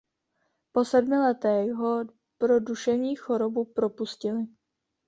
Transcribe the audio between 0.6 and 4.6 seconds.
Po sedmi letech ho pro duševní chorobu propustili.